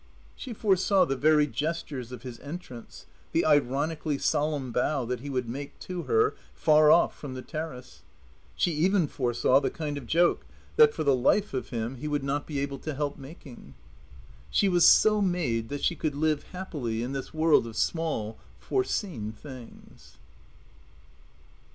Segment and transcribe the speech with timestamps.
[0.35, 5.47] She foresaw the very gestures of his entrance, the ironically solemn bow that he would
[5.47, 8.01] make to her, far off, from the terrace;
[8.55, 10.43] she even foresaw the kind of joke
[10.75, 13.75] that, for the life of him, he would not be able to help making.
[14.49, 19.31] She was so made that she could live happily in this world of small, foreseen
[19.31, 20.17] things.